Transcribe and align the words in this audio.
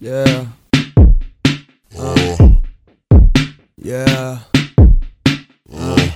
Yeah. 0.00 0.46
Uh. 1.96 2.36
Yeah. 3.76 4.38
Uh. 5.72 6.08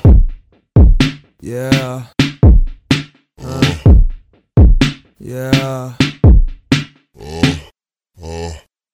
Yeah. 1.40 2.02
Uh. 3.40 3.74
Yeah. 5.20 5.92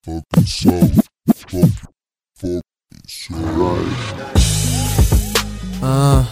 fucking 0.04 0.44
so, 0.44 0.70
fucking, 1.34 1.70
fucking 2.36 2.60
so 3.06 3.34
right. 3.34 4.32
Uh. 5.82 6.24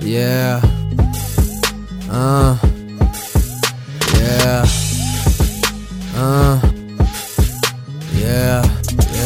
Yeah. 0.00 0.60
Uh. 2.10 2.56
Yeah. 4.14 4.81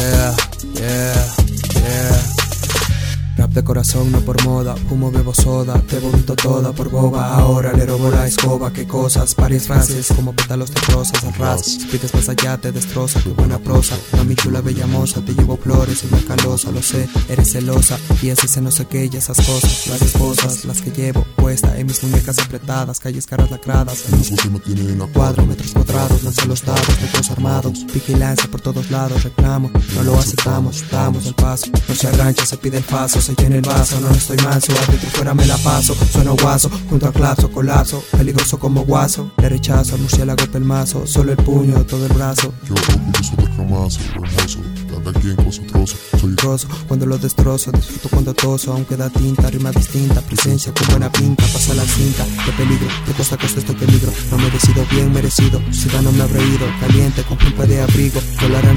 Yeah. 0.07 0.35
Yeah. 0.63 1.36
De 3.57 3.63
corazón, 3.63 4.11
no 4.11 4.21
por 4.21 4.39
moda. 4.43 4.75
Fumo, 4.87 5.09
bebo 5.09 5.33
soda. 5.33 5.81
Te 5.89 5.97
vomito 5.97 6.35
toda 6.35 6.73
por 6.73 6.91
boba. 6.91 7.33
Ahora 7.33 7.73
le 7.73 7.87
robo 7.87 8.11
la 8.11 8.27
escoba. 8.27 8.71
Qué 8.71 8.85
cosas, 8.87 9.35
varias 9.35 9.65
frases. 9.65 10.13
Como 10.15 10.31
pétalos 10.31 10.71
de 10.71 10.79
rosas 10.93 11.23
al 11.23 11.33
ras. 11.33 11.79
Más 12.13 12.29
allá, 12.29 12.59
te 12.59 12.71
destroza. 12.71 13.19
Tu 13.21 13.33
buena 13.33 13.57
prosa. 13.57 13.97
Mami 14.15 14.35
chula, 14.35 14.61
bella 14.61 14.85
moza. 14.85 15.21
Te 15.21 15.33
llevo 15.33 15.57
flores 15.57 16.03
y 16.03 16.13
una 16.13 16.23
calosa. 16.23 16.71
Lo 16.71 16.83
sé, 16.83 17.09
eres 17.29 17.51
celosa. 17.51 17.97
Y 18.21 18.29
ese 18.29 18.61
no 18.61 18.69
sé 18.69 18.85
qué 18.85 19.09
y 19.11 19.17
esas 19.17 19.37
cosas. 19.37 19.87
Las 19.87 20.03
esposas, 20.03 20.63
las 20.65 20.79
que 20.79 20.91
llevo 20.91 21.25
puesta 21.35 21.75
en 21.79 21.87
mis 21.87 22.03
muñecas 22.03 22.37
apretadas. 22.37 22.99
Calles 22.99 23.25
caras 23.25 23.49
lacradas. 23.49 24.07
El 24.07 24.17
musgo 24.17 24.37
se 24.37 24.51
mantiene 24.51 24.81
en 24.81 24.99
la 24.99 25.07
Cuadro, 25.07 25.45
metros 25.47 25.71
cuadrados, 25.71 26.21
lanza 26.21 26.45
los 26.45 26.63
dados, 26.63 27.01
metros 27.01 27.31
armados, 27.31 27.85
vigilancia 27.91 28.51
por 28.51 28.61
todos 28.61 28.91
lados, 28.91 29.23
reclamo, 29.23 29.71
no 29.95 30.03
lo 30.03 30.19
aceptamos, 30.19 30.83
damos 30.91 31.25
el 31.25 31.33
paso, 31.33 31.71
no 31.87 31.95
se 31.95 32.07
arrancha, 32.07 32.45
se 32.45 32.57
pide 32.57 32.77
el 32.77 32.83
paso, 32.83 33.21
se 33.21 33.33
llena 33.47 33.55
el 33.57 33.61
vaso, 33.61 33.99
no 34.01 34.09
estoy 34.11 34.37
manso, 34.37 34.73
adentro 34.73 35.07
y 35.07 35.11
fuera 35.11 35.33
me 35.33 35.45
la 35.45 35.57
paso, 35.57 35.95
sueno 36.11 36.35
guaso, 36.35 36.69
junto 36.89 37.07
al 37.07 37.13
clapso, 37.13 37.49
colapso, 37.51 38.03
peligroso 38.11 38.59
como 38.59 38.83
guaso, 38.83 39.31
le 39.37 39.49
rechazo 39.49 39.95
al 39.95 40.01
murciélago 40.01 40.45
pelmazo, 40.51 41.07
solo 41.07 41.31
el 41.31 41.37
puño, 41.37 41.85
todo 41.85 42.05
el 42.05 42.13
brazo, 42.13 42.53
Yo 42.67 42.73
orgulloso 42.73 43.35
del 43.37 43.47
hermoso, 43.47 43.99
cada 44.89 45.19
quien 45.19 45.35
con 45.35 45.51
su 45.51 45.63
trozo. 45.63 45.95
Soy 46.19 46.35
trozo, 46.35 46.67
cuando 46.87 47.05
lo 47.05 47.17
destrozo, 47.17 47.71
disfruto 47.71 48.09
cuando 48.09 48.33
toso, 48.33 48.73
aunque 48.73 48.97
da 48.97 49.09
tinta, 49.09 49.49
rima 49.49 49.71
distinta, 49.71 50.21
presencia 50.21 50.73
con 50.73 50.87
buena 50.87 51.11
pinta, 51.11 51.43
pasa 51.53 51.73
la 51.73 51.83
cinta, 51.83 52.25
de 52.25 52.51
peligro, 52.53 52.87
de 53.05 53.13
costa 53.13 53.35
a 53.35 53.37
costa 53.37 53.59
estoy 53.59 53.75
peligro, 53.75 54.11
no 54.31 54.37
merecido, 54.37 54.85
bien 54.91 55.11
merecido, 55.13 55.61
ciudadano 55.71 56.11
me 56.11 56.23
ha 56.23 56.27
reído, 56.27 56.65
caliente, 56.79 57.23
con 57.23 57.37
culpa 57.37 57.65
de 57.65 57.81
abrigo, 57.81 58.19
volar 58.41 58.65
al 58.65 58.75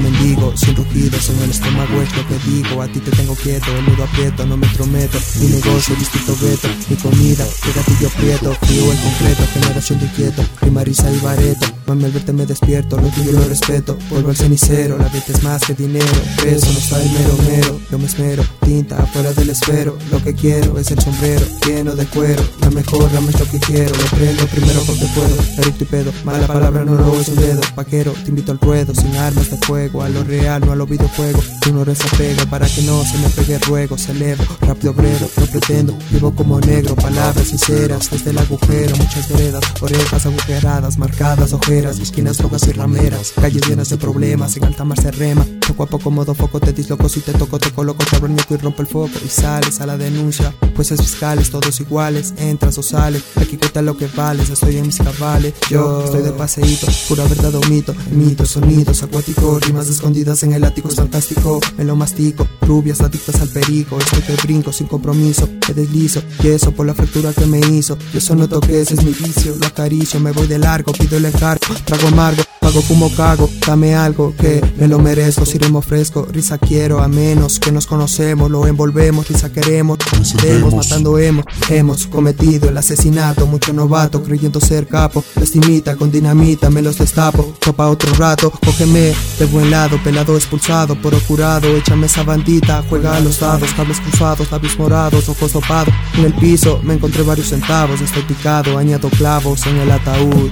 rugidos, 0.75 1.29
en 1.29 1.41
el 1.43 1.49
estómago 1.51 2.01
es 2.01 2.15
lo 2.15 2.27
que 2.27 2.37
digo, 2.49 2.81
a 2.81 2.87
ti 2.87 2.99
te 2.99 3.11
tengo 3.11 3.35
quieto, 3.35 3.65
el 3.75 3.85
nudo 3.85 4.03
aprieto, 4.03 4.45
no 4.45 4.57
me 4.57 4.67
prometo, 4.67 5.17
mi 5.39 5.47
negocio, 5.47 5.95
distinto 5.95 6.35
veto, 6.41 6.67
mi 6.89 6.95
comida, 6.97 7.45
de 7.45 7.73
gatillo 7.73 8.09
prieto, 8.09 8.53
frío 8.61 8.91
en 8.91 8.97
concreto, 8.97 9.43
generación 9.53 9.99
de 9.99 10.05
inquieto, 10.05 10.45
rima 10.61 10.83
risa 10.83 11.11
y 11.11 11.19
bareto, 11.19 11.67
mami 11.91 12.05
al 12.05 12.11
verte 12.11 12.31
me 12.31 12.45
despierto, 12.45 12.95
lo 12.95 13.09
tuyo 13.09 13.33
lo 13.33 13.43
respeto, 13.43 13.97
vuelvo 14.09 14.29
al 14.29 14.35
cenicero, 14.37 14.97
la 14.97 15.09
vida 15.09 15.25
es 15.27 15.43
más 15.43 15.61
que 15.61 15.73
dinero, 15.73 16.05
preso 16.37 16.71
no 16.71 16.79
está 16.79 17.01
el 17.03 17.11
mero 17.11 17.37
mero, 17.49 17.79
yo 17.91 17.99
me 17.99 18.05
esmero, 18.05 18.43
tinta 18.63 18.97
afuera 19.03 19.33
del 19.33 19.49
esfero, 19.49 19.97
lo 20.09 20.23
que 20.23 20.33
quiero 20.33 20.79
es 20.79 20.89
el 20.91 20.99
sombrero, 20.99 21.45
lleno 21.67 21.93
de 21.93 22.05
cuero, 22.05 22.41
la 22.61 22.69
mejor 22.69 23.11
rama 23.11 23.29
es 23.29 23.39
lo 23.39 23.45
que 23.45 23.59
quiero, 23.59 23.93
lo 23.93 24.05
prendo 24.17 24.45
primero 24.45 24.81
porque 24.83 25.05
puedo, 25.13 25.35
adicto 25.61 25.83
y 25.83 25.87
pedo, 25.87 26.13
mala 26.23 26.47
palabra 26.47 26.85
no 26.85 26.95
lo 26.95 27.19
es 27.19 27.27
un 27.27 27.35
dedo, 27.35 27.61
vaquero, 27.75 28.13
te 28.23 28.29
invito 28.29 28.53
al 28.53 28.59
ruedo, 28.59 28.95
sin 28.95 29.13
armas 29.17 29.51
de 29.51 29.57
fuego, 29.57 30.01
a 30.01 30.07
lo 30.07 30.23
real, 30.23 30.61
no 30.65 30.71
a 30.71 30.75
los 30.77 30.89
videojuegos, 30.89 31.43
tú 31.59 31.73
no 31.73 31.83
desapego, 31.83 32.45
para 32.49 32.67
que 32.67 32.83
no 32.83 33.03
se 33.03 33.17
me 33.17 33.27
pegue 33.29 33.59
ruego, 33.59 33.97
celebro, 33.97 34.45
rápido 34.61 34.91
obrero, 34.91 35.27
no 35.35 35.45
pretendo, 35.47 35.97
vivo 36.09 36.33
como 36.33 36.57
negro, 36.61 36.95
palabras 36.95 37.47
sinceras, 37.47 38.09
desde 38.09 38.29
el 38.29 38.37
agujero, 38.37 38.95
muchas 38.95 39.27
veredas, 39.27 39.63
orejas 39.81 40.25
agujeradas, 40.25 40.97
marcadas, 40.97 41.51
ojeras, 41.51 41.80
esquinas 41.89 42.39
rojas 42.39 42.67
y 42.67 42.73
rameras, 42.73 43.33
calles 43.35 43.67
llenas 43.67 43.89
de 43.89 43.97
problemas, 43.97 44.55
en 44.55 44.65
alta 44.65 44.83
mar 44.83 45.01
se 45.01 45.11
rema, 45.11 45.45
poco 45.67 45.83
a 45.83 45.87
poco 45.87 46.11
modo 46.11 46.35
foco, 46.35 46.59
te 46.59 46.73
disloco, 46.73 47.09
si 47.09 47.21
te 47.21 47.33
toco, 47.33 47.57
te 47.57 47.71
coloco, 47.71 48.03
te 48.05 48.15
abro 48.15 48.27
el 48.27 48.35
ñeco 48.35 48.53
y 48.53 48.57
rompo 48.57 48.81
el 48.81 48.87
foco, 48.87 49.11
y 49.25 49.27
sales 49.27 49.81
a 49.81 49.87
la 49.87 49.97
denuncia, 49.97 50.53
jueces 50.75 51.01
fiscales, 51.01 51.49
todos 51.49 51.79
iguales, 51.79 52.33
entras 52.37 52.77
o 52.77 52.83
sales, 52.83 53.23
aquí 53.35 53.57
cuenta 53.57 53.81
lo 53.81 53.97
que 53.97 54.07
vales, 54.15 54.49
estoy 54.49 54.77
en 54.77 54.85
mis 54.85 54.97
cabales, 54.97 55.53
yo 55.69 56.03
estoy 56.05 56.21
de 56.21 56.31
paseíto, 56.31 56.87
pura 57.07 57.25
verdad 57.25 57.55
o 57.55 57.61
mito, 57.67 57.95
mito, 58.11 58.45
sonidos 58.45 59.01
acuáticos, 59.01 59.65
rimas 59.65 59.89
escondidas 59.89 60.43
en 60.43 60.53
el 60.53 60.63
ático, 60.63 60.89
es 60.89 60.95
fantástico, 60.95 61.59
me 61.77 61.83
lo 61.83 61.95
mastico, 61.95 62.47
rubias 62.61 63.01
adictas 63.01 63.41
al 63.41 63.49
perico, 63.49 63.97
estoy 63.97 64.21
que 64.21 64.35
brinco 64.43 64.71
sin 64.71 64.87
compromiso, 64.87 65.49
me 65.67 65.73
deslizo, 65.73 66.21
y 66.43 66.49
eso 66.49 66.71
por 66.71 66.85
la 66.85 66.93
fractura 66.93 67.33
que 67.33 67.47
me 67.47 67.59
hizo, 67.59 67.97
yo 68.13 68.19
eso 68.19 68.35
no 68.35 68.47
ese 68.69 68.93
es 68.93 69.03
mi 69.03 69.13
vicio, 69.13 69.55
lo 69.55 69.65
acaricio, 69.65 70.19
me 70.19 70.31
voy 70.31 70.47
de 70.47 70.59
largo, 70.59 70.91
pido 70.93 71.17
el 71.17 71.25
encargo, 71.25 71.60
trago 71.85 72.07
amargo, 72.07 72.43
pago 72.59 72.81
como 72.87 73.09
cago, 73.13 73.49
dame 73.65 73.95
algo 73.95 74.33
que 74.35 74.61
me 74.77 74.87
lo 74.87 74.99
merezco, 74.99 75.45
si 75.45 75.57
remo 75.57 75.81
fresco, 75.81 76.27
risa 76.31 76.57
quiero, 76.57 77.01
a 77.01 77.07
menos 77.07 77.59
que 77.59 77.71
nos 77.71 77.85
conocemos, 77.85 78.49
lo 78.49 78.67
envolvemos, 78.67 79.27
risa 79.27 79.51
queremos, 79.51 79.97
demos, 80.41 80.73
matando 80.73 81.17
hemos, 81.17 81.45
hemos 81.69 82.07
cometido 82.07 82.69
el 82.69 82.77
asesinato, 82.77 83.47
mucho 83.47 83.73
novato, 83.73 84.23
creyendo 84.23 84.59
ser 84.59 84.87
capo, 84.87 85.23
lastimita 85.35 85.95
con 85.95 86.11
dinamita, 86.11 86.69
me 86.69 86.81
los 86.81 86.97
destapo, 86.97 87.53
topa 87.59 87.89
otro 87.89 88.13
rato, 88.15 88.51
cógeme 88.51 89.13
de 89.39 89.45
buen 89.45 89.71
lado, 89.71 89.97
pelado 90.03 90.35
expulsado, 90.35 90.95
por 91.01 91.19
jurado, 91.23 91.67
échame 91.75 92.07
esa 92.07 92.23
bandita, 92.23 92.83
juega 92.89 93.15
a 93.15 93.19
los 93.19 93.39
dados, 93.39 93.71
cables 93.73 93.99
cruzados, 93.99 94.51
labios 94.51 94.77
morados, 94.77 95.29
ojos 95.29 95.51
topados, 95.51 95.93
en 96.17 96.25
el 96.25 96.33
piso 96.33 96.79
me 96.83 96.93
encontré 96.93 97.23
varios 97.23 97.49
centavos, 97.49 98.01
estoy 98.01 98.23
picado, 98.23 98.77
añado 98.77 99.09
clavos 99.09 99.65
en 99.67 99.77
el 99.77 99.91
ataúd. 99.91 100.51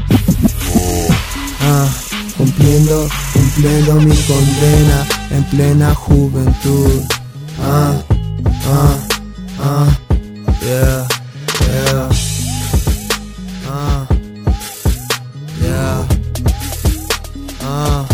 Cumpliendo 3.34 3.96
mi 3.96 4.16
condena 4.16 5.06
en 5.32 5.44
plena 5.46 5.94
juventud. 5.96 7.04
Ah, 7.62 7.94
ah, 8.66 8.98
ah, 9.62 9.98
yeah, 10.62 11.08
yeah. 11.68 12.10
Ah, 13.68 14.06
yeah. 15.62 16.08
Ah, 17.62 18.06